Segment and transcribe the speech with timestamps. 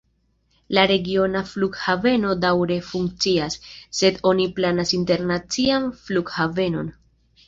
[0.75, 3.57] La regiona flughaveno daŭre funkcias,
[3.97, 6.91] sed oni planas internacian flughavenon.